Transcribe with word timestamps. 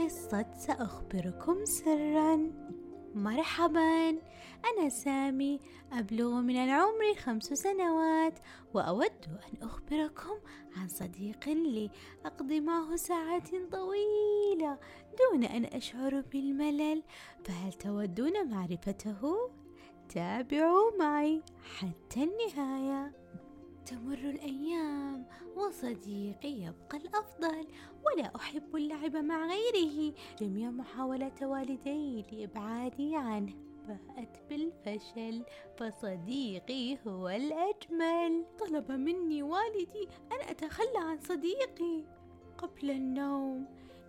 قصة 0.00 0.46
سأخبركم 0.58 1.64
سرا. 1.64 2.36
مرحبا 3.14 4.08
أنا 4.64 4.88
سامي 4.88 5.60
أبلغ 5.92 6.40
من 6.40 6.56
العمر 6.56 7.14
خمس 7.18 7.44
سنوات 7.44 8.38
وأود 8.74 9.24
أن 9.28 9.62
أخبركم 9.62 10.36
عن 10.76 10.88
صديق 10.88 11.48
لي 11.48 11.90
أقضي 12.26 12.60
معه 12.60 12.96
ساعات 12.96 13.48
طويلة 13.48 14.78
دون 15.18 15.44
أن 15.44 15.64
أشعر 15.64 16.20
بالملل. 16.20 17.02
فهل 17.44 17.72
تودون 17.72 18.50
معرفته؟ 18.50 19.50
تابعوا 20.08 20.96
معي 20.98 21.42
حتى 21.78 22.24
النهاية. 22.24 23.12
تمر 23.86 24.18
الأيام 24.18 25.26
وصديقي 25.56 26.52
يبقى 26.52 26.98
الأفضل. 26.98 27.66
ولا 28.06 28.36
أحب 28.36 28.76
اللعب 28.76 29.16
مع 29.16 29.46
غيره. 29.46 30.14
جميع 30.40 30.70
محاولات 30.70 31.42
والدي 31.42 32.24
لإبعادي 32.32 33.16
عنه 33.16 33.54
باءت 33.88 34.40
بالفشل. 34.48 35.44
فصديقي 35.78 36.98
هو 37.06 37.28
الأجمل. 37.28 38.44
طلب 38.58 38.92
مني 38.92 39.42
والدي 39.42 40.08
أن 40.32 40.48
أتخلى 40.48 40.98
عن 40.98 41.18
صديقي 41.18 42.04
قبل 42.58 42.90
النوم 42.90 43.66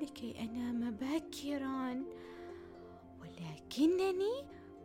لكي 0.00 0.40
أنام 0.40 0.90
باكرا. 0.90 2.04
ولكنني 3.20 4.34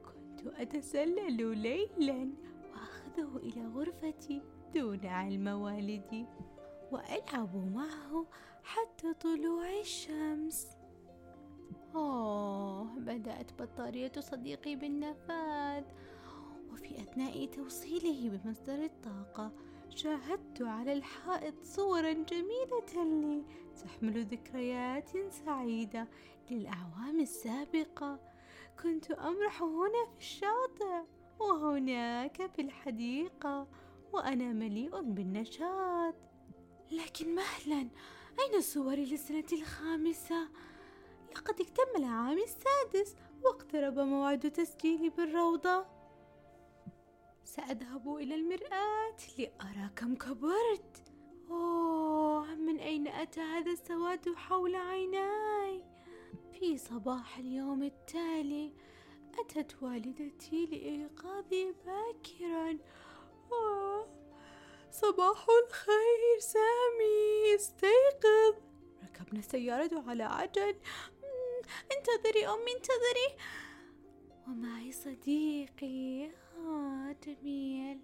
كنت 0.05 0.47
أتسلل 0.47 1.57
ليلا 1.57 2.29
وأخذه 2.71 3.37
إلى 3.37 3.67
غرفتي. 3.67 4.41
دون 4.73 5.05
علم 5.05 5.47
والدي 5.47 6.25
وألعب 6.91 7.55
معه 7.75 8.25
حتى 8.63 9.13
طلوع 9.13 9.79
الشمس. 9.79 10.67
أوه 11.95 12.83
بدأت 12.83 13.61
بطارية 13.61 14.11
صديقي 14.19 14.75
بالنفاذ. 14.75 15.83
وفي 16.71 17.01
أثناء 17.01 17.45
توصيله 17.45 18.29
بمصدر 18.29 18.83
الطاقة 18.83 19.51
شاهدت 19.89 20.61
على 20.61 20.93
الحائط 20.93 21.63
صورا 21.63 22.13
جميلة 22.13 23.03
لي 23.03 23.43
تحمل 23.83 24.25
ذكريات 24.25 25.09
سعيدة 25.29 26.07
للأعوام 26.51 27.19
السابقة. 27.19 28.19
كنت 28.83 29.11
أمرح 29.11 29.63
هنا 29.63 30.05
في 30.11 30.17
الشاطئ 30.17 31.03
وهناك 31.39 32.51
في 32.55 32.61
الحديقة. 32.61 33.67
وأنا 34.13 34.53
مليء 34.53 35.01
بالنشاط 35.01 36.15
لكن 36.91 37.35
مهلا 37.35 37.89
أين 38.39 38.61
صوري 38.61 39.05
للسنة 39.05 39.45
الخامسة؟ 39.53 40.49
لقد 41.35 41.61
اكتمل 41.61 42.03
عامي 42.03 42.43
السادس 42.43 43.15
واقترب 43.43 43.99
موعد 43.99 44.51
تسجيلي 44.51 45.09
بالروضة 45.09 45.85
سأذهب 47.43 48.15
إلى 48.15 48.35
المرآة 48.35 49.17
لأرى 49.37 49.89
كم 49.95 50.15
كبرت 50.15 51.03
أوه 51.49 52.55
من 52.55 52.77
أين 52.79 53.07
أتى 53.07 53.41
هذا 53.41 53.71
السواد 53.71 54.35
حول 54.35 54.75
عيناي؟ 54.75 55.83
في 56.53 56.77
صباح 56.77 57.37
اليوم 57.37 57.83
التالي 57.83 58.73
أتت 59.39 59.83
والدتي 59.83 60.65
لإيقاظي 60.65 61.73
باكرا 61.85 62.77
صباح 64.91 65.45
الخير 65.63 66.39
سامي. 66.39 67.55
استيقظ. 67.55 68.55
ركبنا 69.03 69.39
السيارة 69.39 70.03
على 70.07 70.23
عجل. 70.23 70.75
انتظري 71.97 72.47
أمي 72.47 72.71
انتظري. 72.71 73.35
ومعي 74.47 74.91
صديقي 74.91 76.31
آه 76.57 77.15
جميل. 77.25 77.99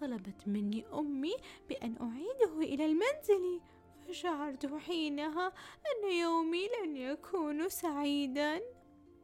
طلبت 0.00 0.42
مني 0.48 0.86
أمي 0.94 1.36
بأن 1.68 1.96
أعيده 2.00 2.58
إلى 2.58 2.84
المنزل. 2.84 3.60
فشعرت 4.08 4.66
حينها 4.66 5.52
أن 5.86 6.10
يومي 6.10 6.68
لن 6.68 6.96
يكون 6.96 7.68
سعيدا. 7.68 8.62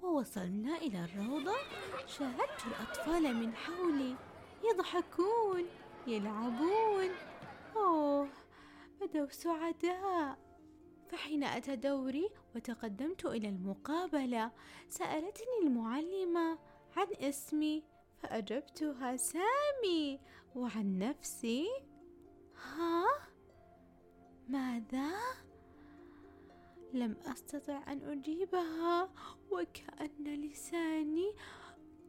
ووصلنا 0.02 0.76
إلى 0.76 1.04
الروضة. 1.04 1.56
شاهدت 2.06 2.66
الأطفال 2.66 3.36
من 3.36 3.54
حولي. 3.54 4.16
يضحكون 4.70 5.64
يلعبون. 6.06 7.10
أوه 7.76 8.28
بدوا 9.00 9.26
سعداء. 9.30 10.38
فحين 11.08 11.44
أتى 11.44 11.76
دوري 11.76 12.30
وتقدمت 12.56 13.24
إلى 13.26 13.48
المقابلة 13.48 14.50
سألتني 14.88 15.58
المعلمة 15.62 16.58
عن 16.96 17.06
اسمي 17.20 17.82
فأجبتها 18.18 19.16
سامي. 19.16 20.20
وعن 20.56 20.98
نفسي؟ 20.98 21.68
ها؟ 22.56 23.04
ماذا؟ 24.48 25.12
لم 26.92 27.16
أستطع 27.26 27.92
أن 27.92 28.02
أجيبها 28.02 29.10
وكأن 29.50 30.24
لساني 30.24 31.32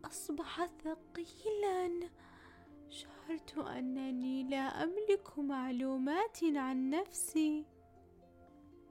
أصبح 0.06 0.66
ثقيلا. 0.66 2.10
أنني 3.60 4.44
لا 4.44 4.84
أملك 4.84 5.40
معلومات 5.40 6.38
عن 6.44 6.90
نفسي. 6.90 7.66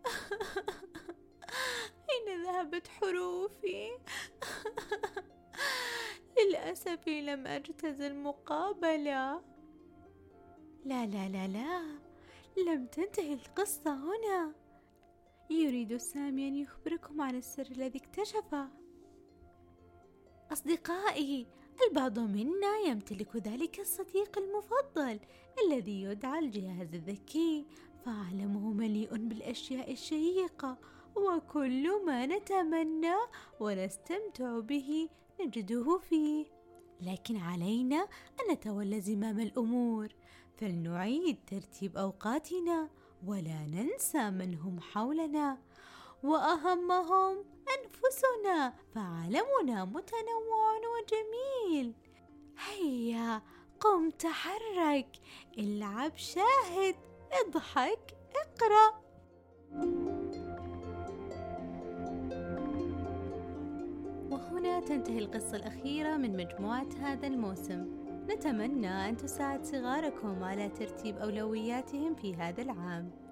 اين 2.10 2.42
ذهبت 2.44 2.88
حروفي. 2.88 3.90
للأسف 6.38 7.08
لم 7.08 7.46
اجتز 7.46 8.00
المقابله 8.00 9.42
لا 10.84 11.06
لا 11.06 11.28
لا 11.28 11.46
لا. 11.48 11.82
لم 12.66 12.86
تنتهي 12.86 13.32
القصة 13.34 13.94
هنا. 13.94 14.52
يريد 15.50 15.96
سامي 15.96 16.48
أن 16.48 16.54
يخبركم 16.56 17.20
عن 17.20 17.34
السر 17.36 17.66
الذي 17.70 17.98
اكتشفه. 17.98 18.68
أصدقائي 20.52 21.46
البعض 21.88 22.18
منا 22.18 22.76
يمتلك 22.86 23.36
ذلك 23.36 23.80
الصديق 23.80 24.38
المفضل 24.38 25.20
الذي 25.66 26.02
يدعى 26.02 26.38
الجهاز 26.38 26.94
الذكي. 26.94 27.66
فعالمه 28.04 28.72
مليء 28.72 29.16
بالأشياء 29.16 29.92
الشيقة 29.92 30.78
وكل 31.16 32.04
ما 32.06 32.26
نتمنى 32.26 33.14
ونستمتع 33.60 34.58
به 34.58 35.08
نجده 35.40 35.98
فيه. 35.98 36.46
لكن 37.00 37.36
علينا 37.36 38.08
أن 38.40 38.52
نتولى 38.52 39.00
زمام 39.00 39.40
الأمور 39.40 40.08
فلنعيد 40.56 41.38
ترتيب 41.46 41.96
أوقاتنا 41.96 42.90
ولا 43.26 43.66
ننسى 43.66 44.30
من 44.30 44.54
هم 44.54 44.80
حولنا. 44.80 45.58
وأهمهم 46.24 47.44
أنفسنا 47.76 48.74
فعالمنا 48.94 49.84
متنوع 49.84 50.78
وجميل. 50.94 51.94
هيا 52.68 53.42
قم 53.80 54.10
تحرك 54.10 55.08
العب 55.58 56.16
شاهد 56.16 56.94
اضحك 57.32 58.16
اقرأ. 58.36 59.04
وهنا 64.30 64.80
تنتهي 64.80 65.18
القصة 65.18 65.56
الأخيرة 65.56 66.16
من 66.16 66.36
مجموعة 66.36 66.88
هذا 67.00 67.26
الموسم. 67.26 68.04
نتمنى 68.30 69.08
أن 69.08 69.16
تساعد 69.16 69.64
صغاركم 69.64 70.44
على 70.44 70.68
ترتيب 70.68 71.16
أولوياتهم 71.16 72.14
في 72.14 72.34
هذا 72.34 72.62
العام. 72.62 73.23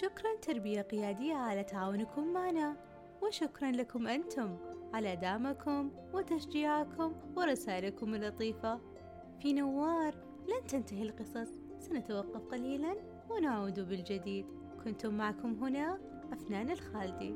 شكرا 0.00 0.36
تربية 0.42 0.80
قيادية 0.80 1.34
على 1.34 1.64
تعاونكم 1.64 2.32
معنا 2.32 2.76
وشكرا 3.22 3.70
لكم 3.70 4.06
أنتم 4.06 4.56
على 4.94 5.16
دعمكم 5.16 5.90
وتشجيعكم 6.14 7.14
ورسائلكم 7.36 8.14
اللطيفة. 8.14 8.80
في 9.40 9.52
نوار 9.52 10.14
لن 10.48 10.66
تنتهي 10.68 11.02
القصص 11.02 11.50
سنتوقف 11.78 12.46
قليلا 12.46 12.96
ونعود 13.30 13.80
بالجديد. 13.80 14.46
كنتم 14.84 15.14
معكم 15.14 15.64
هنا 15.64 15.98
أفنان 16.32 16.70
الخالدي. 16.70 17.34